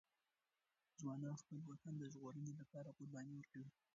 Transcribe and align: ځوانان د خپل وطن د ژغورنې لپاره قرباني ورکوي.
ځوانان 0.99 1.35
د 1.35 1.39
خپل 1.41 1.59
وطن 1.71 1.93
د 1.97 2.03
ژغورنې 2.13 2.53
لپاره 2.61 2.95
قرباني 2.97 3.33
ورکوي. 3.35 3.71